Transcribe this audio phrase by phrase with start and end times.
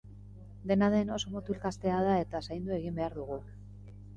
[0.71, 3.39] Dena den, oso mutil gaztea da eta zaindu egin behar dugu.